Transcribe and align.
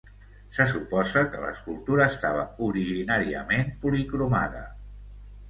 Se 0.59 0.63
suposa 0.69 1.21
que 1.35 1.41
l'escultura 1.43 2.07
estava 2.13 2.47
originàriament 2.69 3.71
policromada. 3.85 4.65